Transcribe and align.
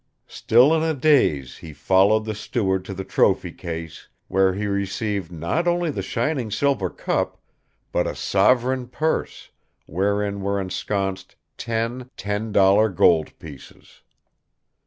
Still 0.25 0.73
in 0.73 0.81
a 0.81 0.95
daze, 0.95 1.57
he 1.57 1.73
followed 1.73 2.25
the 2.25 2.33
steward 2.33 2.83
to 2.85 2.93
the 2.95 3.03
trophy 3.03 3.51
case, 3.51 4.07
where 4.29 4.55
he 4.55 4.65
received 4.65 5.31
not 5.31 5.67
only 5.67 5.91
the 5.91 6.01
shining 6.01 6.49
silver 6.49 6.89
cup, 6.89 7.39
but 7.91 8.07
a 8.07 8.15
"sovereign 8.15 8.87
purse," 8.87 9.51
wherein 9.85 10.41
were 10.41 10.59
ensconced 10.59 11.35
ten 11.55 12.09
ten 12.17 12.51
dollar 12.51 12.89
gold 12.89 13.37
pieces. 13.37 14.01